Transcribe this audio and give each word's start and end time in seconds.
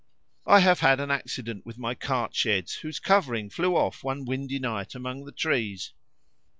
I 0.47 0.61
have 0.61 0.79
had 0.79 0.99
an 0.99 1.11
accident 1.11 1.63
with 1.63 1.77
my 1.77 1.93
cart 1.93 2.33
sheds, 2.33 2.77
whose 2.77 2.99
covering 2.99 3.51
flew 3.51 3.75
off 3.75 4.03
one 4.03 4.25
windy 4.25 4.57
night 4.57 4.95
among 4.95 5.25
the 5.25 5.31
trees. 5.31 5.93